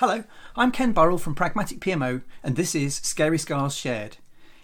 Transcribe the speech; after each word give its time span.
Hello, 0.00 0.24
I'm 0.56 0.72
Ken 0.72 0.92
Burrell 0.92 1.18
from 1.18 1.34
Pragmatic 1.34 1.78
PMO, 1.78 2.22
and 2.42 2.56
this 2.56 2.74
is 2.74 2.94
Scary 3.04 3.36
Scars 3.36 3.76
Shared. 3.76 4.16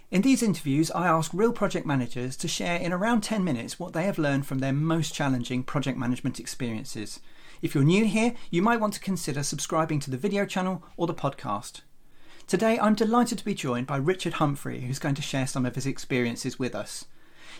In 0.09 0.23
these 0.23 0.41
interviews, 0.41 0.89
I 0.89 1.05
ask 1.05 1.29
real 1.31 1.53
project 1.53 1.85
managers 1.85 2.35
to 2.37 2.47
share 2.47 2.79
in 2.79 2.91
around 2.91 3.21
10 3.21 3.43
minutes 3.43 3.79
what 3.79 3.93
they 3.93 4.05
have 4.05 4.17
learned 4.17 4.47
from 4.47 4.57
their 4.57 4.73
most 4.73 5.13
challenging 5.13 5.61
project 5.61 5.95
management 5.95 6.39
experiences. 6.39 7.19
If 7.61 7.75
you're 7.75 7.83
new 7.83 8.05
here, 8.05 8.33
you 8.49 8.63
might 8.63 8.79
want 8.79 8.95
to 8.95 8.99
consider 8.99 9.43
subscribing 9.43 9.99
to 9.99 10.09
the 10.09 10.17
video 10.17 10.43
channel 10.43 10.83
or 10.97 11.05
the 11.05 11.13
podcast. 11.13 11.81
Today, 12.47 12.79
I'm 12.79 12.95
delighted 12.95 13.37
to 13.37 13.45
be 13.45 13.53
joined 13.53 13.85
by 13.85 13.97
Richard 13.97 14.33
Humphrey, 14.33 14.81
who's 14.81 14.97
going 14.97 15.13
to 15.13 15.21
share 15.21 15.45
some 15.45 15.67
of 15.67 15.75
his 15.75 15.85
experiences 15.85 16.57
with 16.57 16.73
us. 16.73 17.05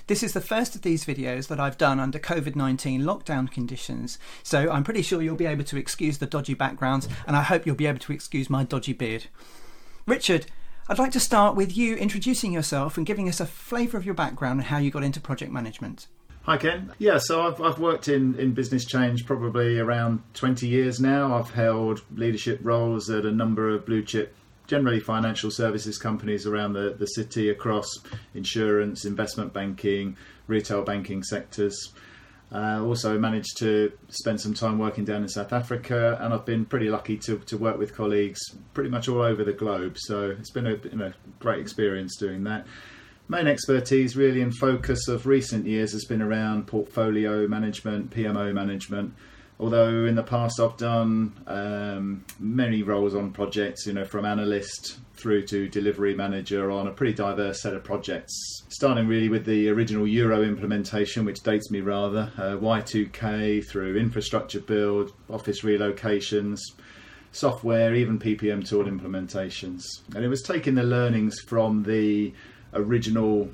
This 0.05 0.21
is 0.21 0.33
the 0.33 0.41
first 0.41 0.75
of 0.75 0.83
these 0.83 1.05
videos 1.05 1.47
that 1.47 1.59
I've 1.59 1.77
done 1.77 1.99
under 1.99 2.19
COVID 2.19 2.55
19 2.55 3.01
lockdown 3.01 3.49
conditions, 3.49 4.19
so 4.43 4.69
I'm 4.69 4.83
pretty 4.83 5.01
sure 5.01 5.21
you'll 5.21 5.35
be 5.35 5.47
able 5.47 5.63
to 5.65 5.77
excuse 5.77 6.19
the 6.19 6.27
dodgy 6.27 6.53
backgrounds, 6.53 7.09
and 7.25 7.35
I 7.35 7.41
hope 7.41 7.65
you'll 7.65 7.75
be 7.75 7.87
able 7.87 7.99
to 7.99 8.13
excuse 8.13 8.49
my 8.49 8.63
dodgy 8.63 8.93
beard. 8.93 9.25
Richard, 10.05 10.45
I'd 10.87 10.99
like 10.99 11.11
to 11.11 11.19
start 11.19 11.55
with 11.55 11.75
you 11.75 11.95
introducing 11.95 12.53
yourself 12.53 12.95
and 12.95 13.05
giving 13.05 13.27
us 13.27 13.41
a 13.41 13.45
flavour 13.45 13.97
of 13.97 14.05
your 14.05 14.15
background 14.15 14.59
and 14.59 14.67
how 14.67 14.77
you 14.77 14.91
got 14.91 15.03
into 15.03 15.19
project 15.19 15.51
management. 15.51 16.07
Hi 16.43 16.55
Ken. 16.55 16.93
Yeah, 16.97 17.17
so 17.17 17.41
I've, 17.41 17.61
I've 17.61 17.77
worked 17.77 18.07
in, 18.07 18.39
in 18.39 18.53
business 18.53 18.85
change 18.85 19.25
probably 19.25 19.79
around 19.79 20.23
20 20.33 20.65
years 20.65 21.01
now. 21.01 21.37
I've 21.37 21.49
held 21.49 22.03
leadership 22.15 22.61
roles 22.63 23.09
at 23.09 23.25
a 23.25 23.31
number 23.31 23.69
of 23.69 23.85
blue 23.85 24.01
chip 24.01 24.33
generally 24.67 24.99
financial 24.99 25.49
services 25.49 25.97
companies 25.97 26.45
around 26.45 26.73
the, 26.73 26.95
the 26.99 27.07
city 27.07 27.49
across 27.49 27.87
insurance, 28.35 29.05
investment 29.05 29.53
banking, 29.53 30.15
retail 30.47 30.83
banking 30.83 31.23
sectors. 31.23 31.93
Uh, 32.49 32.81
also 32.81 33.19
managed 33.19 33.57
to 33.57 33.91
spend 34.07 34.39
some 34.39 34.53
time 34.53 34.77
working 34.77 35.03
down 35.03 35.21
in 35.21 35.27
South 35.27 35.51
Africa, 35.51 36.17
and 36.21 36.33
I've 36.33 36.45
been 36.45 36.65
pretty 36.65 36.89
lucky 36.89 37.17
to, 37.17 37.39
to 37.39 37.57
work 37.57 37.77
with 37.77 37.93
colleagues 37.93 38.39
pretty 38.73 38.89
much 38.89 39.09
all 39.09 39.21
over 39.21 39.43
the 39.43 39.51
globe. 39.51 39.97
So 39.97 40.29
it's 40.29 40.51
been 40.51 40.67
a 40.67 40.75
you 40.75 40.95
know, 40.95 41.11
great 41.39 41.59
experience 41.59 42.15
doing 42.15 42.45
that. 42.45 42.65
Main 43.27 43.47
expertise, 43.47 44.15
really, 44.15 44.39
in 44.39 44.53
focus 44.53 45.09
of 45.09 45.25
recent 45.25 45.65
years 45.65 45.91
has 45.91 46.05
been 46.05 46.21
around 46.21 46.67
portfolio 46.67 47.45
management, 47.49 48.11
PMO 48.11 48.53
management, 48.53 49.13
although 49.59 50.05
in 50.05 50.15
the 50.15 50.23
past 50.23 50.59
I've 50.59 50.77
done 50.77 51.33
um, 51.47 52.25
many 52.39 52.83
roles 52.83 53.15
on 53.15 53.31
projects, 53.31 53.87
you 53.87 53.93
know, 53.93 54.05
from 54.05 54.25
analyst 54.25 54.97
through 55.15 55.43
to 55.47 55.67
delivery 55.67 56.13
manager 56.13 56.69
on 56.69 56.87
a 56.87 56.91
pretty 56.91 57.13
diverse 57.13 57.61
set 57.61 57.73
of 57.73 57.83
projects. 57.83 58.63
Starting 58.69 59.07
really 59.07 59.29
with 59.29 59.45
the 59.45 59.69
original 59.69 60.07
Euro 60.07 60.43
implementation, 60.43 61.25
which 61.25 61.41
dates 61.41 61.71
me 61.71 61.81
rather, 61.81 62.31
uh, 62.37 62.55
Y2K 62.57 63.65
through 63.65 63.97
infrastructure 63.97 64.59
build, 64.59 65.13
office 65.29 65.61
relocations, 65.61 66.59
software, 67.31 67.95
even 67.95 68.19
PPM 68.19 68.67
tool 68.67 68.85
implementations. 68.85 69.83
And 70.15 70.23
it 70.23 70.27
was 70.27 70.43
taking 70.43 70.75
the 70.75 70.83
learnings 70.83 71.39
from 71.39 71.83
the 71.83 72.33
original 72.73 73.49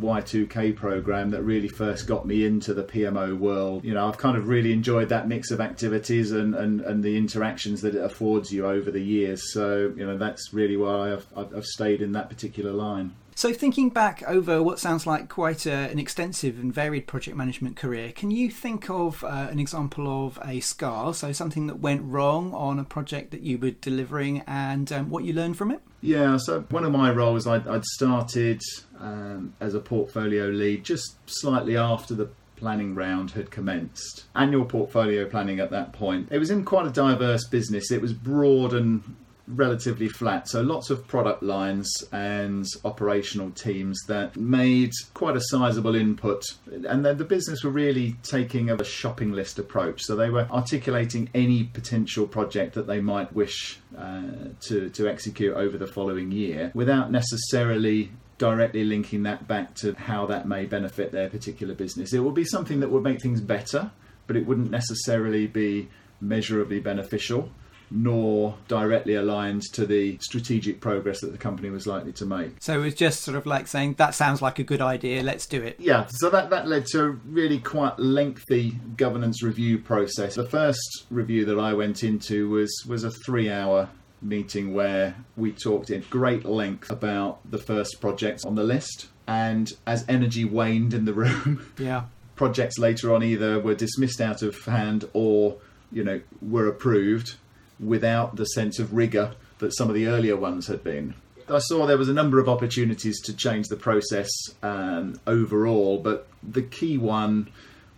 Y2K 0.00 0.76
program 0.76 1.30
that 1.30 1.42
really 1.42 1.68
first 1.68 2.06
got 2.06 2.26
me 2.26 2.44
into 2.44 2.74
the 2.74 2.82
PMO 2.84 3.36
world. 3.36 3.84
You 3.84 3.94
know, 3.94 4.06
I've 4.06 4.18
kind 4.18 4.36
of 4.36 4.48
really 4.48 4.72
enjoyed 4.72 5.08
that 5.08 5.26
mix 5.26 5.50
of 5.50 5.60
activities 5.60 6.32
and, 6.32 6.54
and, 6.54 6.80
and 6.82 7.02
the 7.02 7.16
interactions 7.16 7.80
that 7.82 7.94
it 7.94 8.04
affords 8.04 8.52
you 8.52 8.66
over 8.66 8.90
the 8.90 9.02
years. 9.02 9.52
So, 9.52 9.92
you 9.96 10.06
know, 10.06 10.18
that's 10.18 10.52
really 10.52 10.76
why 10.76 11.12
I've, 11.12 11.26
I've 11.36 11.64
stayed 11.64 12.02
in 12.02 12.12
that 12.12 12.28
particular 12.28 12.72
line. 12.72 13.14
So, 13.38 13.52
thinking 13.52 13.90
back 13.90 14.22
over 14.26 14.62
what 14.62 14.78
sounds 14.78 15.06
like 15.06 15.28
quite 15.28 15.66
a, 15.66 15.90
an 15.90 15.98
extensive 15.98 16.58
and 16.58 16.72
varied 16.72 17.06
project 17.06 17.36
management 17.36 17.76
career, 17.76 18.10
can 18.10 18.30
you 18.30 18.50
think 18.50 18.88
of 18.88 19.22
uh, 19.22 19.48
an 19.50 19.58
example 19.58 20.26
of 20.26 20.38
a 20.42 20.60
scar, 20.60 21.12
so 21.12 21.32
something 21.32 21.66
that 21.66 21.78
went 21.78 22.00
wrong 22.02 22.54
on 22.54 22.78
a 22.78 22.84
project 22.84 23.32
that 23.32 23.42
you 23.42 23.58
were 23.58 23.72
delivering 23.72 24.42
and 24.46 24.90
um, 24.90 25.10
what 25.10 25.24
you 25.24 25.34
learned 25.34 25.58
from 25.58 25.70
it? 25.70 25.82
Yeah, 26.00 26.38
so 26.38 26.62
one 26.70 26.84
of 26.86 26.92
my 26.92 27.10
roles, 27.10 27.46
I'd, 27.46 27.68
I'd 27.68 27.84
started 27.84 28.62
um, 28.98 29.52
as 29.60 29.74
a 29.74 29.80
portfolio 29.80 30.46
lead 30.46 30.82
just 30.82 31.16
slightly 31.26 31.76
after 31.76 32.14
the 32.14 32.30
planning 32.56 32.94
round 32.94 33.32
had 33.32 33.50
commenced. 33.50 34.24
Annual 34.34 34.64
portfolio 34.64 35.28
planning 35.28 35.60
at 35.60 35.70
that 35.72 35.92
point. 35.92 36.28
It 36.30 36.38
was 36.38 36.50
in 36.50 36.64
quite 36.64 36.86
a 36.86 36.90
diverse 36.90 37.46
business. 37.46 37.90
It 37.90 38.00
was 38.00 38.14
broad 38.14 38.72
and 38.72 39.02
relatively 39.48 40.08
flat. 40.08 40.48
So 40.48 40.60
lots 40.60 40.90
of 40.90 41.06
product 41.06 41.42
lines 41.42 42.04
and 42.12 42.66
operational 42.84 43.50
teams 43.50 44.00
that 44.08 44.36
made 44.36 44.92
quite 45.14 45.36
a 45.36 45.40
sizable 45.40 45.94
input. 45.94 46.44
And 46.88 47.04
then 47.04 47.16
the 47.16 47.24
business 47.24 47.62
were 47.62 47.70
really 47.70 48.16
taking 48.22 48.70
a 48.70 48.84
shopping 48.84 49.32
list 49.32 49.58
approach. 49.58 50.02
So 50.02 50.16
they 50.16 50.30
were 50.30 50.48
articulating 50.50 51.30
any 51.34 51.64
potential 51.64 52.26
project 52.26 52.74
that 52.74 52.86
they 52.86 53.00
might 53.00 53.32
wish 53.32 53.78
uh, 53.96 54.22
to, 54.62 54.90
to 54.90 55.08
execute 55.08 55.56
over 55.56 55.78
the 55.78 55.86
following 55.86 56.32
year 56.32 56.72
without 56.74 57.10
necessarily 57.10 58.10
directly 58.38 58.84
linking 58.84 59.22
that 59.22 59.48
back 59.48 59.74
to 59.74 59.94
how 59.94 60.26
that 60.26 60.46
may 60.46 60.66
benefit 60.66 61.10
their 61.12 61.30
particular 61.30 61.74
business. 61.74 62.12
It 62.12 62.18
would 62.18 62.34
be 62.34 62.44
something 62.44 62.80
that 62.80 62.90
would 62.90 63.02
make 63.02 63.22
things 63.22 63.40
better, 63.40 63.90
but 64.26 64.36
it 64.36 64.46
wouldn't 64.46 64.70
necessarily 64.70 65.46
be 65.46 65.88
measurably 66.20 66.80
beneficial 66.80 67.50
nor 67.90 68.56
directly 68.68 69.14
aligned 69.14 69.62
to 69.72 69.86
the 69.86 70.18
strategic 70.20 70.80
progress 70.80 71.20
that 71.20 71.32
the 71.32 71.38
company 71.38 71.70
was 71.70 71.86
likely 71.86 72.12
to 72.12 72.26
make. 72.26 72.56
So 72.60 72.80
it 72.80 72.82
was 72.82 72.94
just 72.94 73.22
sort 73.22 73.36
of 73.36 73.46
like 73.46 73.66
saying, 73.66 73.94
that 73.94 74.14
sounds 74.14 74.42
like 74.42 74.58
a 74.58 74.64
good 74.64 74.80
idea, 74.80 75.22
let's 75.22 75.46
do 75.46 75.62
it. 75.62 75.76
Yeah, 75.78 76.06
so 76.08 76.30
that, 76.30 76.50
that 76.50 76.66
led 76.66 76.86
to 76.86 77.02
a 77.04 77.10
really 77.10 77.58
quite 77.58 77.98
lengthy 77.98 78.72
governance 78.96 79.42
review 79.42 79.78
process. 79.78 80.34
The 80.34 80.48
first 80.48 81.06
review 81.10 81.44
that 81.46 81.58
I 81.58 81.72
went 81.74 82.02
into 82.02 82.48
was, 82.48 82.72
was 82.86 83.04
a 83.04 83.10
three 83.10 83.50
hour 83.50 83.88
meeting 84.22 84.74
where 84.74 85.14
we 85.36 85.52
talked 85.52 85.90
in 85.90 86.02
great 86.10 86.44
length 86.44 86.90
about 86.90 87.38
the 87.50 87.58
first 87.58 88.00
projects 88.00 88.44
on 88.44 88.54
the 88.54 88.64
list. 88.64 89.08
And 89.28 89.72
as 89.86 90.04
energy 90.08 90.44
waned 90.44 90.94
in 90.94 91.04
the 91.04 91.12
room, 91.12 91.72
yeah, 91.78 92.04
projects 92.36 92.78
later 92.78 93.12
on 93.14 93.22
either 93.22 93.58
were 93.58 93.74
dismissed 93.74 94.20
out 94.20 94.42
of 94.42 94.56
hand 94.64 95.08
or 95.12 95.56
you 95.90 96.04
know 96.04 96.20
were 96.40 96.68
approved 96.68 97.36
without 97.78 98.36
the 98.36 98.44
sense 98.44 98.78
of 98.78 98.94
rigor 98.94 99.32
that 99.58 99.74
some 99.74 99.88
of 99.88 99.94
the 99.94 100.06
earlier 100.06 100.36
ones 100.36 100.66
had 100.66 100.82
been. 100.82 101.14
I 101.48 101.58
saw 101.58 101.86
there 101.86 101.98
was 101.98 102.08
a 102.08 102.14
number 102.14 102.40
of 102.40 102.48
opportunities 102.48 103.20
to 103.22 103.34
change 103.34 103.68
the 103.68 103.76
process 103.76 104.28
um, 104.62 105.20
overall, 105.26 105.98
but 105.98 106.26
the 106.42 106.62
key 106.62 106.98
one 106.98 107.48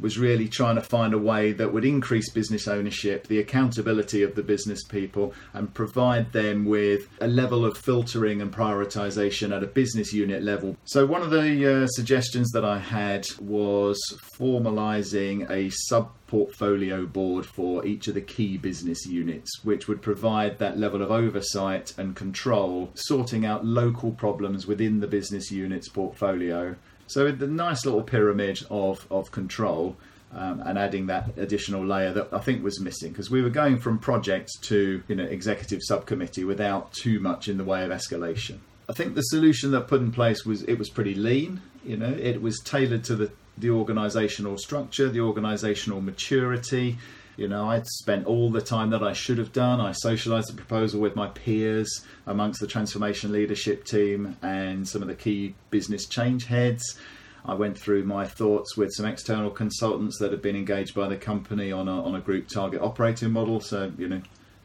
was 0.00 0.18
really 0.18 0.48
trying 0.48 0.76
to 0.76 0.82
find 0.82 1.12
a 1.12 1.18
way 1.18 1.52
that 1.52 1.72
would 1.72 1.84
increase 1.84 2.30
business 2.30 2.68
ownership, 2.68 3.26
the 3.26 3.38
accountability 3.38 4.22
of 4.22 4.34
the 4.34 4.42
business 4.42 4.84
people, 4.84 5.34
and 5.52 5.74
provide 5.74 6.32
them 6.32 6.64
with 6.64 7.08
a 7.20 7.26
level 7.26 7.64
of 7.64 7.76
filtering 7.76 8.40
and 8.40 8.52
prioritization 8.52 9.54
at 9.54 9.62
a 9.62 9.66
business 9.66 10.12
unit 10.12 10.42
level. 10.42 10.76
So, 10.84 11.06
one 11.06 11.22
of 11.22 11.30
the 11.30 11.82
uh, 11.82 11.86
suggestions 11.88 12.50
that 12.50 12.64
I 12.64 12.78
had 12.78 13.26
was 13.40 13.98
formalizing 14.38 15.50
a 15.50 15.70
sub 15.70 16.10
portfolio 16.26 17.06
board 17.06 17.46
for 17.46 17.86
each 17.86 18.06
of 18.06 18.14
the 18.14 18.20
key 18.20 18.58
business 18.58 19.06
units, 19.06 19.64
which 19.64 19.88
would 19.88 20.02
provide 20.02 20.58
that 20.58 20.78
level 20.78 21.02
of 21.02 21.10
oversight 21.10 21.94
and 21.98 22.14
control, 22.14 22.90
sorting 22.94 23.46
out 23.46 23.64
local 23.64 24.12
problems 24.12 24.66
within 24.66 25.00
the 25.00 25.06
business 25.06 25.50
unit's 25.50 25.88
portfolio 25.88 26.76
so 27.08 27.24
with 27.24 27.38
the 27.38 27.46
nice 27.46 27.84
little 27.84 28.02
pyramid 28.02 28.60
of, 28.70 29.06
of 29.10 29.30
control 29.32 29.96
um, 30.32 30.62
and 30.64 30.78
adding 30.78 31.06
that 31.06 31.36
additional 31.36 31.84
layer 31.84 32.12
that 32.12 32.28
I 32.32 32.38
think 32.38 32.62
was 32.62 32.80
missing 32.80 33.12
because 33.12 33.30
we 33.30 33.42
were 33.42 33.50
going 33.50 33.78
from 33.78 33.98
project 33.98 34.50
to 34.62 35.02
you 35.08 35.14
know 35.14 35.24
executive 35.24 35.80
subcommittee 35.82 36.44
without 36.44 36.92
too 36.92 37.18
much 37.20 37.48
in 37.48 37.58
the 37.58 37.64
way 37.64 37.84
of 37.84 37.90
escalation. 37.90 38.58
I 38.88 38.92
think 38.92 39.14
the 39.14 39.22
solution 39.22 39.70
that 39.72 39.88
put 39.88 40.00
in 40.00 40.12
place 40.12 40.44
was 40.44 40.62
it 40.62 40.78
was 40.78 40.88
pretty 40.90 41.14
lean. 41.14 41.62
You 41.84 41.96
know, 41.96 42.10
it 42.10 42.40
was 42.42 42.60
tailored 42.60 43.04
to 43.04 43.16
the 43.16 43.30
the 43.56 43.70
organizational 43.70 44.56
structure, 44.56 45.08
the 45.08 45.20
organizational 45.20 46.00
maturity, 46.00 46.96
you 47.38 47.46
know, 47.46 47.70
I 47.70 47.80
spent 47.82 48.26
all 48.26 48.50
the 48.50 48.60
time 48.60 48.90
that 48.90 49.04
I 49.04 49.12
should 49.12 49.38
have 49.38 49.52
done. 49.52 49.80
I 49.80 49.92
socialised 49.92 50.48
the 50.48 50.54
proposal 50.54 51.00
with 51.00 51.14
my 51.14 51.28
peers 51.28 52.04
amongst 52.26 52.58
the 52.58 52.66
transformation 52.66 53.30
leadership 53.30 53.84
team 53.84 54.36
and 54.42 54.86
some 54.86 55.02
of 55.02 55.08
the 55.08 55.14
key 55.14 55.54
business 55.70 56.06
change 56.06 56.46
heads. 56.46 56.98
I 57.44 57.54
went 57.54 57.78
through 57.78 58.02
my 58.02 58.26
thoughts 58.26 58.76
with 58.76 58.90
some 58.92 59.06
external 59.06 59.50
consultants 59.52 60.18
that 60.18 60.32
had 60.32 60.42
been 60.42 60.56
engaged 60.56 60.96
by 60.96 61.06
the 61.06 61.16
company 61.16 61.70
on 61.70 61.86
a, 61.86 62.02
on 62.02 62.16
a 62.16 62.20
group 62.20 62.48
target 62.48 62.82
operating 62.82 63.30
model. 63.30 63.60
So, 63.60 63.92
you 63.96 64.08
know, 64.08 64.22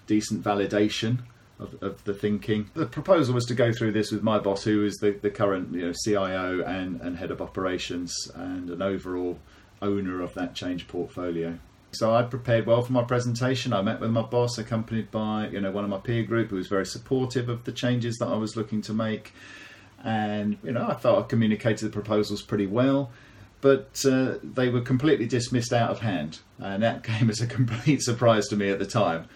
decent 0.07 0.43
validation 0.43 1.19
of, 1.59 1.75
of, 1.83 2.03
the 2.05 2.15
thinking. 2.15 2.71
The 2.73 2.87
proposal 2.87 3.35
was 3.35 3.45
to 3.45 3.53
go 3.53 3.71
through 3.71 3.91
this 3.91 4.11
with 4.11 4.23
my 4.23 4.39
boss, 4.39 4.63
who 4.63 4.83
is 4.83 4.95
the, 4.95 5.11
the 5.11 5.29
current 5.29 5.75
you 5.75 5.85
know, 5.85 5.93
CIO 6.03 6.63
and, 6.63 6.99
and 7.01 7.17
head 7.17 7.29
of 7.29 7.39
operations 7.39 8.15
and 8.33 8.71
an 8.71 8.81
overall 8.81 9.37
owner 9.79 10.21
of 10.21 10.33
that 10.33 10.55
change 10.55 10.87
portfolio. 10.87 11.59
So 11.93 12.13
I 12.13 12.23
prepared 12.23 12.65
well 12.65 12.81
for 12.81 12.91
my 12.91 13.03
presentation. 13.03 13.73
I 13.73 13.81
met 13.81 13.99
with 13.99 14.11
my 14.11 14.23
boss, 14.23 14.57
accompanied 14.57 15.11
by 15.11 15.49
you 15.49 15.61
know 15.61 15.71
one 15.71 15.83
of 15.83 15.89
my 15.89 15.99
peer 15.99 16.23
group 16.23 16.49
who 16.49 16.55
was 16.55 16.67
very 16.67 16.85
supportive 16.85 17.49
of 17.49 17.63
the 17.63 17.71
changes 17.71 18.17
that 18.17 18.27
I 18.27 18.35
was 18.35 18.55
looking 18.55 18.81
to 18.83 18.93
make, 18.93 19.33
and 20.03 20.57
you 20.63 20.71
know 20.71 20.87
I 20.87 20.93
thought 20.93 21.23
I 21.23 21.27
communicated 21.27 21.85
the 21.85 21.91
proposals 21.91 22.41
pretty 22.41 22.67
well, 22.67 23.11
but 23.61 24.03
uh, 24.05 24.35
they 24.43 24.69
were 24.69 24.81
completely 24.81 25.25
dismissed 25.25 25.71
out 25.71 25.91
of 25.91 25.99
hand, 25.99 26.39
and 26.59 26.81
that 26.83 27.03
came 27.11 27.29
as 27.29 27.41
a 27.41 27.47
complete 27.47 28.01
surprise 28.01 28.47
to 28.47 28.55
me 28.55 28.69
at 28.69 28.79
the 28.79 28.85
time. 28.85 29.27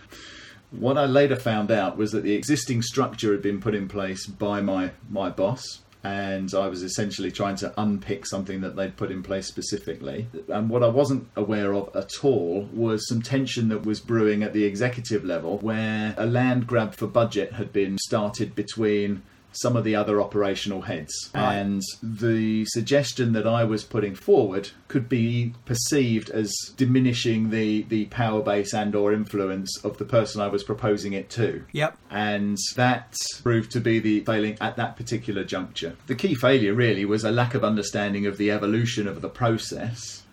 What 0.72 0.98
I 0.98 1.06
later 1.06 1.38
found 1.38 1.72
out 1.72 1.96
was 1.96 2.12
that 2.12 2.24
the 2.24 2.34
existing 2.34 2.82
structure 2.82 3.32
had 3.32 3.42
been 3.42 3.62
put 3.62 3.74
in 3.74 3.88
place 3.88 4.28
by 4.28 4.60
my, 4.60 4.92
my 5.10 5.30
boss, 5.30 5.80
and 6.08 6.54
I 6.54 6.68
was 6.68 6.84
essentially 6.84 7.32
trying 7.32 7.58
to 7.58 7.74
unpick 7.78 8.26
something 8.26 8.62
that 8.62 8.78
they'd 8.78 8.96
put 8.96 9.12
in 9.12 9.24
place 9.24 9.46
specifically. 9.46 10.28
And 10.48 10.70
what 10.70 10.82
I 10.82 10.88
wasn't 10.88 11.28
aware 11.36 11.74
of 11.74 11.94
at 11.96 12.24
all 12.24 12.70
was 12.72 13.10
some 13.10 13.22
tension 13.22 13.68
that 13.70 13.86
was 13.86 14.00
brewing 14.00 14.42
at 14.42 14.54
the 14.54 14.64
executive 14.64 15.26
level, 15.26 15.58
where 15.58 16.16
a 16.18 16.26
land 16.26 16.66
grab 16.66 16.96
for 16.96 17.08
budget 17.08 17.52
had 17.54 17.74
been 17.74 17.98
started 17.98 18.56
between 18.56 19.22
some 19.62 19.76
of 19.76 19.84
the 19.84 19.96
other 19.96 20.22
operational 20.22 20.82
heads. 20.82 21.14
Right. 21.34 21.56
And 21.56 21.82
the 22.02 22.66
suggestion 22.66 23.34
that 23.34 23.48
I 23.48 23.64
was 23.64 23.84
putting 23.84 24.16
forward 24.16 24.70
could 24.88 25.10
be 25.10 25.54
perceived 25.66 26.30
as 26.30 26.54
diminishing 26.76 27.50
the, 27.50 27.84
the 27.84 28.06
power 28.06 28.42
base 28.42 28.74
and 28.74 28.96
or 28.96 29.14
influence 29.14 29.84
of 29.84 29.98
the 29.98 30.06
person 30.06 30.42
I 30.42 30.48
was 30.48 30.64
proposing 30.64 31.14
it 31.14 31.30
to. 31.32 31.66
Yep. 31.72 31.98
And 32.10 32.58
that 32.76 33.16
proved 33.44 33.72
to 33.72 33.80
be 33.80 34.00
the 34.00 34.22
failing 34.22 34.58
at 34.62 34.76
that 34.78 34.96
particular 34.96 35.44
juncture. 35.44 35.96
The 36.08 36.16
key 36.16 36.36
failure 36.36 36.74
really 36.74 37.06
was 37.06 37.24
a 37.24 37.32
lack 37.32 37.54
of 37.54 37.64
understanding 37.64 38.26
of 38.26 38.38
the 38.38 38.52
evolution 38.52 39.08
of 39.08 39.22
the 39.22 39.30
process 39.30 40.24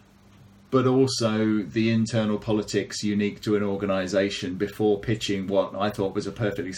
but 0.74 0.88
also 0.88 1.62
the 1.62 1.88
internal 1.92 2.36
politics 2.36 3.04
unique 3.04 3.40
to 3.40 3.54
an 3.54 3.62
organisation 3.62 4.56
before 4.56 4.98
pitching 4.98 5.46
what 5.46 5.72
I 5.72 5.88
thought 5.88 6.16
was 6.16 6.26
a 6.26 6.32
perfectly 6.32 6.72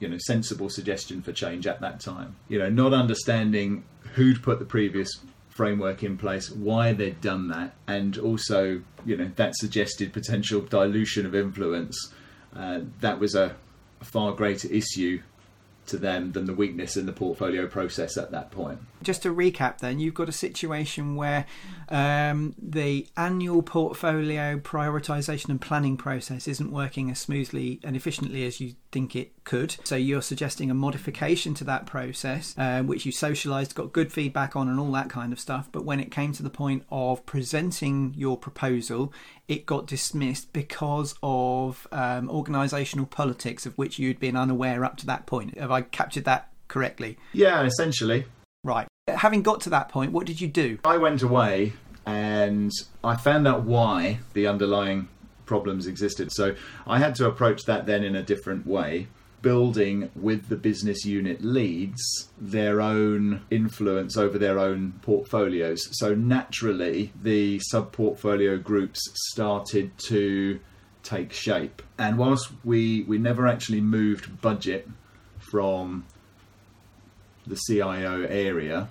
you 0.00 0.08
know 0.08 0.16
sensible 0.18 0.68
suggestion 0.68 1.22
for 1.22 1.30
change 1.30 1.64
at 1.64 1.80
that 1.80 2.00
time. 2.00 2.34
You 2.48 2.58
know, 2.58 2.68
not 2.68 2.92
understanding 2.92 3.84
who'd 4.14 4.42
put 4.42 4.58
the 4.58 4.64
previous 4.64 5.08
framework 5.48 6.02
in 6.02 6.18
place, 6.18 6.50
why 6.50 6.92
they'd 6.92 7.20
done 7.20 7.46
that, 7.50 7.76
and 7.86 8.18
also 8.18 8.82
you 9.04 9.16
know 9.16 9.30
that 9.36 9.54
suggested 9.54 10.12
potential 10.12 10.62
dilution 10.62 11.24
of 11.24 11.36
influence. 11.36 11.96
Uh, 12.52 12.80
that 12.98 13.20
was 13.20 13.36
a, 13.36 13.54
a 14.00 14.04
far 14.04 14.32
greater 14.32 14.66
issue 14.72 15.22
to 15.86 15.98
them 15.98 16.32
than 16.32 16.46
the 16.46 16.54
weakness 16.54 16.96
in 16.96 17.06
the 17.06 17.12
portfolio 17.12 17.66
process 17.66 18.16
at 18.16 18.30
that 18.30 18.50
point. 18.50 18.78
Just 19.02 19.22
to 19.22 19.34
recap, 19.34 19.78
then, 19.78 19.98
you've 19.98 20.14
got 20.14 20.28
a 20.28 20.32
situation 20.32 21.16
where 21.16 21.46
um, 21.88 22.54
the 22.58 23.06
annual 23.16 23.62
portfolio 23.62 24.58
prioritization 24.58 25.48
and 25.48 25.60
planning 25.60 25.96
process 25.96 26.48
isn't 26.48 26.70
working 26.70 27.10
as 27.10 27.18
smoothly 27.18 27.80
and 27.84 27.96
efficiently 27.96 28.44
as 28.44 28.60
you 28.60 28.74
think 28.96 29.14
it 29.14 29.44
could. 29.44 29.76
So 29.84 29.94
you're 29.94 30.22
suggesting 30.22 30.70
a 30.70 30.74
modification 30.74 31.52
to 31.56 31.64
that 31.64 31.84
process, 31.84 32.54
uh, 32.56 32.82
which 32.82 33.04
you 33.04 33.12
socialized, 33.12 33.74
got 33.74 33.92
good 33.92 34.10
feedback 34.10 34.56
on, 34.56 34.68
and 34.70 34.80
all 34.80 34.90
that 34.92 35.10
kind 35.10 35.34
of 35.34 35.38
stuff. 35.38 35.68
But 35.70 35.84
when 35.84 36.00
it 36.00 36.10
came 36.10 36.32
to 36.32 36.42
the 36.42 36.48
point 36.48 36.84
of 36.90 37.26
presenting 37.26 38.14
your 38.16 38.38
proposal, 38.38 39.12
it 39.48 39.66
got 39.66 39.86
dismissed 39.86 40.50
because 40.54 41.14
of 41.22 41.86
um, 41.92 42.30
organizational 42.30 43.04
politics 43.04 43.66
of 43.66 43.76
which 43.76 43.98
you'd 43.98 44.18
been 44.18 44.34
unaware 44.34 44.82
up 44.82 44.96
to 44.96 45.06
that 45.06 45.26
point. 45.26 45.58
Have 45.58 45.70
I 45.70 45.82
captured 45.82 46.24
that 46.24 46.48
correctly? 46.68 47.18
Yeah, 47.34 47.64
essentially. 47.64 48.24
Right. 48.64 48.88
Having 49.08 49.42
got 49.42 49.60
to 49.62 49.70
that 49.70 49.90
point, 49.90 50.12
what 50.12 50.24
did 50.24 50.40
you 50.40 50.48
do? 50.48 50.78
I 50.86 50.96
went 50.96 51.20
away 51.20 51.74
and 52.06 52.72
I 53.04 53.16
found 53.16 53.46
out 53.46 53.64
why 53.64 54.20
the 54.32 54.46
underlying 54.46 55.08
problems 55.46 55.86
existed. 55.86 56.32
So 56.32 56.54
I 56.86 56.98
had 56.98 57.14
to 57.16 57.26
approach 57.26 57.62
that 57.64 57.86
then 57.86 58.04
in 58.04 58.16
a 58.16 58.22
different 58.22 58.66
way, 58.66 59.08
building 59.42 60.10
with 60.16 60.48
the 60.48 60.56
business 60.56 61.04
unit 61.04 61.42
leads 61.42 62.02
their 62.38 62.80
own 62.80 63.42
influence 63.50 64.16
over 64.16 64.38
their 64.38 64.58
own 64.58 64.92
portfolios. 65.02 65.80
So 65.92 66.14
naturally, 66.14 67.12
the 67.22 67.60
sub 67.60 67.92
portfolio 67.92 68.58
groups 68.58 69.00
started 69.30 69.96
to 70.08 70.58
take 71.02 71.32
shape. 71.32 71.82
And 71.98 72.18
whilst 72.18 72.50
we, 72.64 73.02
we 73.04 73.18
never 73.18 73.46
actually 73.46 73.80
moved 73.80 74.40
budget 74.40 74.88
from 75.38 76.04
the 77.46 77.58
CIO 77.68 78.22
area, 78.22 78.88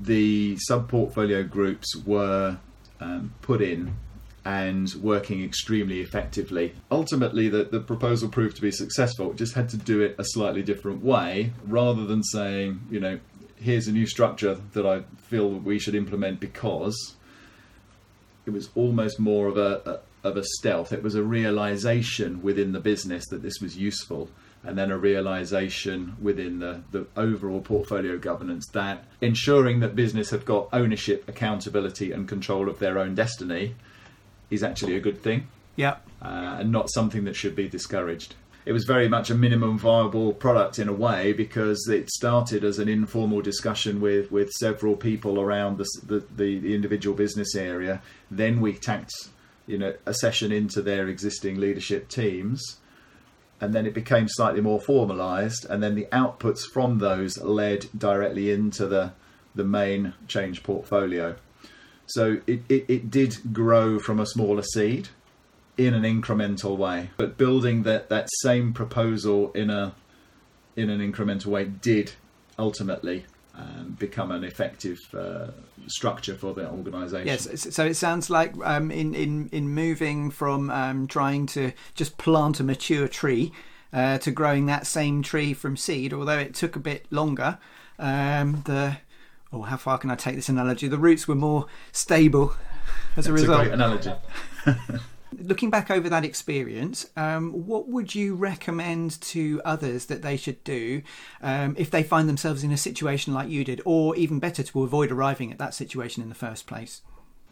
the 0.00 0.56
sub 0.60 0.88
portfolio 0.88 1.42
groups 1.42 1.96
were 2.06 2.58
um, 3.00 3.34
put 3.42 3.60
in 3.60 3.96
and 4.48 4.94
working 5.02 5.44
extremely 5.44 6.00
effectively. 6.00 6.72
Ultimately, 6.90 7.50
the, 7.50 7.64
the 7.64 7.80
proposal 7.80 8.30
proved 8.30 8.56
to 8.56 8.62
be 8.62 8.70
successful. 8.70 9.30
It 9.30 9.36
just 9.36 9.52
had 9.52 9.68
to 9.68 9.76
do 9.76 10.00
it 10.00 10.14
a 10.16 10.24
slightly 10.24 10.62
different 10.62 11.04
way 11.04 11.52
rather 11.66 12.06
than 12.06 12.22
saying, 12.22 12.80
you 12.90 12.98
know, 12.98 13.20
here's 13.56 13.88
a 13.88 13.92
new 13.92 14.06
structure 14.06 14.58
that 14.72 14.86
I 14.86 15.02
feel 15.18 15.50
we 15.50 15.78
should 15.78 15.94
implement 15.94 16.40
because 16.40 17.14
it 18.46 18.50
was 18.54 18.70
almost 18.74 19.20
more 19.20 19.48
of 19.48 19.58
a, 19.58 19.82
a 19.84 20.26
of 20.26 20.38
a 20.38 20.44
stealth. 20.44 20.94
It 20.94 21.02
was 21.02 21.14
a 21.14 21.22
realization 21.22 22.42
within 22.42 22.72
the 22.72 22.80
business 22.80 23.26
that 23.28 23.42
this 23.42 23.60
was 23.60 23.76
useful 23.76 24.30
and 24.64 24.78
then 24.78 24.90
a 24.90 24.96
realization 24.96 26.16
within 26.22 26.58
the, 26.60 26.80
the 26.90 27.06
overall 27.18 27.60
portfolio 27.60 28.16
governance 28.16 28.66
that 28.72 29.04
ensuring 29.20 29.80
that 29.80 29.94
business 29.94 30.30
have 30.30 30.46
got 30.46 30.70
ownership, 30.72 31.28
accountability, 31.28 32.12
and 32.12 32.26
control 32.26 32.70
of 32.70 32.78
their 32.78 32.98
own 32.98 33.14
destiny 33.14 33.74
is 34.50 34.62
actually 34.62 34.96
a 34.96 35.00
good 35.00 35.22
thing 35.22 35.46
Yep. 35.76 36.06
uh, 36.22 36.56
and 36.60 36.72
not 36.72 36.90
something 36.90 37.24
that 37.24 37.36
should 37.36 37.54
be 37.54 37.68
discouraged. 37.68 38.34
It 38.64 38.72
was 38.72 38.84
very 38.84 39.08
much 39.08 39.30
a 39.30 39.34
minimum 39.34 39.78
viable 39.78 40.34
product 40.34 40.78
in 40.78 40.88
a 40.88 40.92
way 40.92 41.32
because 41.32 41.88
it 41.88 42.10
started 42.10 42.64
as 42.64 42.78
an 42.78 42.88
informal 42.88 43.40
discussion 43.40 44.00
with, 44.00 44.30
with 44.30 44.50
several 44.50 44.94
people 44.94 45.40
around 45.40 45.78
the, 45.78 45.86
the, 46.04 46.24
the, 46.36 46.58
the 46.58 46.74
individual 46.74 47.16
business 47.16 47.54
area. 47.54 48.02
Then 48.30 48.60
we 48.60 48.74
tacked 48.74 49.12
you 49.66 49.78
know, 49.78 49.94
a 50.04 50.12
session 50.12 50.52
into 50.52 50.82
their 50.82 51.08
existing 51.08 51.60
leadership 51.60 52.08
teams 52.08 52.78
and 53.60 53.74
then 53.74 53.86
it 53.86 53.94
became 53.94 54.26
slightly 54.28 54.60
more 54.60 54.80
formalized 54.80 55.64
and 55.68 55.82
then 55.82 55.94
the 55.94 56.06
outputs 56.12 56.60
from 56.60 56.98
those 56.98 57.38
led 57.38 57.86
directly 57.96 58.50
into 58.50 58.86
the 58.86 59.12
the 59.54 59.64
main 59.64 60.14
change 60.28 60.62
portfolio 60.62 61.34
so 62.10 62.40
it, 62.46 62.60
it, 62.68 62.84
it 62.88 63.10
did 63.10 63.36
grow 63.52 63.98
from 63.98 64.20
a 64.20 64.26
smaller 64.26 64.62
seed 64.62 65.08
in 65.76 65.94
an 65.94 66.02
incremental 66.02 66.76
way 66.76 67.10
but 67.16 67.36
building 67.36 67.82
that 67.84 68.08
that 68.08 68.28
same 68.40 68.72
proposal 68.72 69.52
in 69.52 69.70
a 69.70 69.94
in 70.76 70.90
an 70.90 71.00
incremental 71.00 71.46
way 71.46 71.64
did 71.64 72.12
ultimately 72.58 73.24
um, 73.54 73.96
become 73.98 74.30
an 74.30 74.44
effective 74.44 74.98
uh, 75.14 75.48
structure 75.88 76.34
for 76.34 76.54
the 76.54 76.68
organization 76.70 77.26
Yes. 77.26 77.74
So 77.74 77.86
it 77.86 77.94
sounds 77.94 78.30
like 78.30 78.54
um, 78.62 78.90
in 78.90 79.14
in 79.14 79.48
in 79.50 79.70
moving 79.70 80.30
from 80.30 80.70
um, 80.70 81.08
trying 81.08 81.46
to 81.46 81.72
just 81.94 82.18
plant 82.18 82.60
a 82.60 82.64
mature 82.64 83.08
tree 83.08 83.52
uh, 83.92 84.18
to 84.18 84.30
growing 84.30 84.66
that 84.66 84.86
same 84.86 85.22
tree 85.22 85.54
from 85.54 85.76
seed, 85.76 86.12
although 86.12 86.38
it 86.38 86.54
took 86.54 86.76
a 86.76 86.80
bit 86.80 87.06
longer. 87.10 87.58
Um, 87.98 88.62
the 88.64 88.98
oh, 89.52 89.62
how 89.62 89.76
far 89.76 89.98
can 89.98 90.10
I 90.10 90.14
take 90.14 90.36
this 90.36 90.48
analogy? 90.48 90.88
The 90.88 90.98
roots 90.98 91.26
were 91.26 91.34
more 91.34 91.66
stable 91.92 92.54
as 93.16 93.26
a 93.26 93.34
it's 93.34 93.42
a 93.42 93.44
result. 93.44 93.58
great 93.62 93.72
analogy 93.72 94.12
Looking 95.38 95.68
back 95.68 95.90
over 95.90 96.08
that 96.08 96.24
experience, 96.24 97.10
um, 97.14 97.66
what 97.66 97.86
would 97.86 98.14
you 98.14 98.34
recommend 98.34 99.20
to 99.20 99.60
others 99.62 100.06
that 100.06 100.22
they 100.22 100.38
should 100.38 100.64
do 100.64 101.02
um, 101.42 101.76
if 101.78 101.90
they 101.90 102.02
find 102.02 102.28
themselves 102.28 102.64
in 102.64 102.72
a 102.72 102.78
situation 102.78 103.34
like 103.34 103.50
you 103.50 103.62
did, 103.62 103.82
or 103.84 104.16
even 104.16 104.38
better, 104.38 104.62
to 104.62 104.82
avoid 104.82 105.12
arriving 105.12 105.52
at 105.52 105.58
that 105.58 105.74
situation 105.74 106.22
in 106.22 106.30
the 106.30 106.34
first 106.34 106.66
place? 106.66 107.02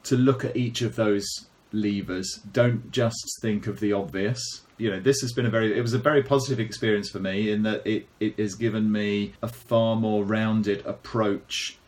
to 0.07 0.17
look 0.17 0.45
at 0.45 0.57
each 0.57 0.83
of 0.83 0.97
those 0.97 1.47
levers. 1.73 2.41
Don't 2.53 2.91
just 2.91 3.41
think 3.43 3.67
of 3.67 3.81
the 3.81 3.93
obvious. 3.93 4.63
You 4.79 4.91
know, 4.91 5.01
this 5.01 5.21
has 5.21 5.33
been 5.33 5.47
a 5.47 5.51
very 5.51 5.77
it 5.77 5.83
was 5.83 5.95
a 5.95 5.99
very 5.99 6.23
positive 6.23 6.61
experience 6.61 7.11
for 7.11 7.19
me 7.19 7.51
in 7.51 7.63
that 7.65 7.87
it, 7.87 8.07
it 8.21 8.39
has 8.39 8.55
given 8.55 8.91
me 8.91 9.35
a 9.43 9.49
far 9.49 9.97
more 9.97 10.25
rounded 10.25 10.85
approach 10.87 11.79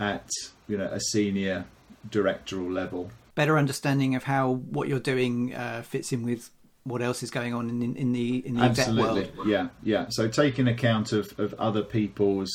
at, 0.00 0.28
you 0.66 0.76
know, 0.76 0.86
a 0.86 0.98
senior 0.98 1.66
directoral 2.08 2.72
level. 2.72 3.10
Better 3.34 3.58
understanding 3.58 4.16
of 4.16 4.24
how 4.24 4.54
what 4.54 4.88
you're 4.88 4.98
doing 4.98 5.54
uh, 5.54 5.82
fits 5.82 6.12
in 6.12 6.24
with 6.24 6.50
what 6.84 7.02
else 7.02 7.22
is 7.22 7.30
going 7.30 7.54
on 7.54 7.68
in, 7.68 7.82
in, 7.82 7.96
in 7.96 8.12
the 8.12 8.44
in 8.46 8.54
the 8.54 8.62
exec 8.62 8.88
Absolutely. 8.88 9.30
world. 9.36 9.48
Yeah, 9.48 9.68
yeah. 9.82 10.06
So 10.08 10.28
taking 10.28 10.66
account 10.66 11.12
of, 11.12 11.38
of 11.38 11.54
other 11.54 11.82
people's 11.82 12.50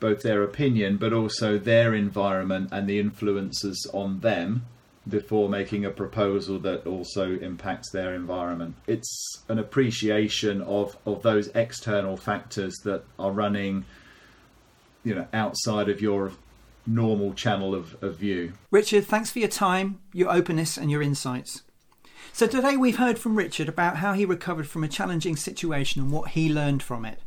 both 0.00 0.22
their 0.22 0.42
opinion 0.42 0.96
but 0.96 1.12
also 1.12 1.58
their 1.58 1.94
environment 1.94 2.70
and 2.72 2.88
the 2.88 2.98
influences 2.98 3.88
on 3.92 4.18
them 4.18 4.64
before 5.08 5.48
making 5.48 5.84
a 5.84 5.90
proposal 5.90 6.58
that 6.58 6.84
also 6.84 7.38
impacts 7.38 7.92
their 7.92 8.12
environment. 8.14 8.74
It's 8.88 9.44
an 9.48 9.60
appreciation 9.60 10.60
of, 10.62 10.96
of 11.06 11.22
those 11.22 11.46
external 11.54 12.16
factors 12.16 12.74
that 12.82 13.04
are 13.16 13.30
running 13.30 13.84
you 15.04 15.14
know 15.14 15.26
outside 15.32 15.88
of 15.88 16.00
your 16.00 16.32
normal 16.86 17.34
channel 17.34 17.74
of, 17.74 18.02
of 18.02 18.16
view. 18.16 18.52
Richard, 18.70 19.04
thanks 19.04 19.30
for 19.30 19.38
your 19.38 19.48
time, 19.48 20.00
your 20.12 20.30
openness, 20.30 20.76
and 20.76 20.90
your 20.90 21.02
insights. 21.02 21.62
So, 22.32 22.46
today 22.46 22.76
we've 22.76 22.98
heard 22.98 23.18
from 23.18 23.36
Richard 23.36 23.68
about 23.68 23.96
how 23.96 24.12
he 24.12 24.24
recovered 24.24 24.68
from 24.68 24.84
a 24.84 24.88
challenging 24.88 25.36
situation 25.36 26.02
and 26.02 26.10
what 26.10 26.30
he 26.30 26.52
learned 26.52 26.82
from 26.82 27.04
it. 27.04 27.20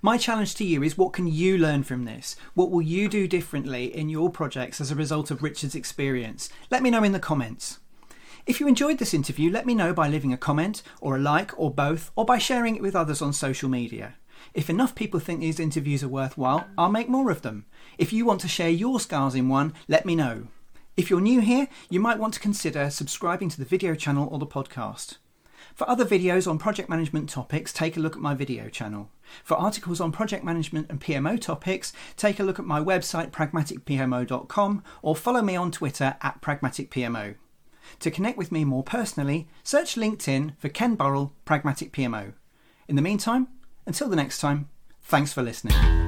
My 0.00 0.16
challenge 0.16 0.54
to 0.56 0.64
you 0.64 0.82
is 0.82 0.96
what 0.96 1.12
can 1.12 1.26
you 1.26 1.58
learn 1.58 1.82
from 1.82 2.04
this? 2.04 2.36
What 2.54 2.70
will 2.70 2.82
you 2.82 3.08
do 3.08 3.28
differently 3.28 3.94
in 3.94 4.08
your 4.08 4.30
projects 4.30 4.80
as 4.80 4.90
a 4.90 4.94
result 4.94 5.30
of 5.30 5.42
Richard's 5.42 5.74
experience? 5.74 6.48
Let 6.70 6.82
me 6.82 6.90
know 6.90 7.04
in 7.04 7.12
the 7.12 7.20
comments. 7.20 7.78
If 8.46 8.60
you 8.60 8.68
enjoyed 8.68 8.98
this 8.98 9.12
interview, 9.12 9.50
let 9.50 9.66
me 9.66 9.74
know 9.74 9.92
by 9.92 10.08
leaving 10.08 10.32
a 10.32 10.38
comment 10.38 10.82
or 11.00 11.16
a 11.16 11.20
like 11.20 11.52
or 11.58 11.70
both, 11.70 12.12
or 12.14 12.24
by 12.24 12.38
sharing 12.38 12.76
it 12.76 12.82
with 12.82 12.94
others 12.94 13.20
on 13.20 13.32
social 13.32 13.68
media. 13.68 14.14
If 14.54 14.70
enough 14.70 14.94
people 14.94 15.20
think 15.20 15.40
these 15.40 15.60
interviews 15.60 16.02
are 16.02 16.08
worthwhile, 16.08 16.66
I'll 16.76 16.90
make 16.90 17.08
more 17.08 17.30
of 17.30 17.42
them. 17.42 17.66
If 17.98 18.12
you 18.12 18.24
want 18.24 18.40
to 18.42 18.48
share 18.48 18.70
your 18.70 19.00
scars 19.00 19.34
in 19.34 19.48
one, 19.48 19.74
let 19.88 20.06
me 20.06 20.14
know. 20.14 20.48
If 20.96 21.10
you're 21.10 21.20
new 21.20 21.40
here, 21.40 21.68
you 21.90 22.00
might 22.00 22.18
want 22.18 22.34
to 22.34 22.40
consider 22.40 22.88
subscribing 22.88 23.50
to 23.50 23.58
the 23.58 23.64
video 23.64 23.94
channel 23.94 24.28
or 24.30 24.38
the 24.38 24.46
podcast. 24.46 25.18
For 25.74 25.88
other 25.90 26.06
videos 26.06 26.48
on 26.48 26.58
project 26.58 26.88
management 26.88 27.28
topics, 27.28 27.72
take 27.72 27.98
a 27.98 28.00
look 28.00 28.16
at 28.16 28.22
my 28.22 28.34
video 28.34 28.70
channel. 28.70 29.10
For 29.44 29.56
articles 29.58 30.00
on 30.00 30.10
project 30.10 30.42
management 30.42 30.86
and 30.88 31.00
PMO 31.00 31.38
topics, 31.38 31.92
take 32.16 32.40
a 32.40 32.42
look 32.42 32.58
at 32.58 32.64
my 32.64 32.80
website 32.80 33.30
pragmaticpmo.com 33.30 34.82
or 35.02 35.16
follow 35.16 35.42
me 35.42 35.54
on 35.56 35.70
Twitter 35.70 36.16
at 36.22 36.40
pragmaticpmo. 36.40 37.34
To 38.00 38.10
connect 38.10 38.38
with 38.38 38.50
me 38.50 38.64
more 38.64 38.82
personally, 38.82 39.48
search 39.62 39.96
LinkedIn 39.96 40.56
for 40.58 40.68
Ken 40.68 40.94
Burrell, 40.94 41.34
Pragmatic 41.44 41.92
PMO. 41.92 42.32
In 42.88 42.96
the 42.96 43.02
meantime, 43.02 43.48
until 43.86 44.08
the 44.08 44.16
next 44.16 44.40
time, 44.40 44.68
thanks 45.02 45.32
for 45.32 45.42
listening. 45.42 46.05